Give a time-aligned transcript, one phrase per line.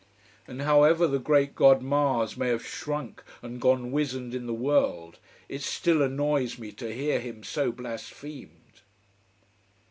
[0.47, 5.19] And however the great god Mars may have shrunk and gone wizened in the world,
[5.47, 8.81] it still annoys me to hear him so blasphemed.